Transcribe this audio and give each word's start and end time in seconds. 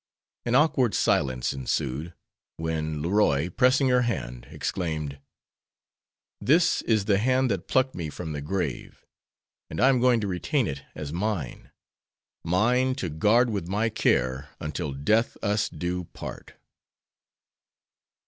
An 0.47 0.55
awkward 0.55 0.95
silence 0.95 1.53
ensued, 1.53 2.15
when 2.57 3.03
Leroy, 3.03 3.51
pressing 3.51 3.87
her 3.89 4.01
hand, 4.01 4.47
exclaimed: 4.49 5.19
"This 6.39 6.81
is 6.87 7.05
the 7.05 7.19
hand 7.19 7.51
that 7.51 7.67
plucked 7.67 7.93
me 7.93 8.09
from 8.09 8.31
the 8.31 8.41
grave, 8.41 9.05
and 9.69 9.79
I 9.79 9.89
am 9.89 9.99
going 9.99 10.19
to 10.21 10.27
retain 10.27 10.65
it 10.65 10.81
as 10.95 11.13
mine; 11.13 11.69
mine 12.43 12.95
to 12.95 13.09
guard 13.09 13.51
with 13.51 13.67
my 13.67 13.89
care 13.89 14.49
until 14.59 14.91
death 14.91 15.37
us 15.43 15.69
do 15.69 16.05
part." 16.05 16.55